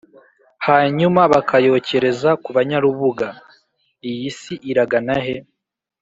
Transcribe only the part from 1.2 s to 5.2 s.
bakayokereza kubanyarubuga. Iyi si iragana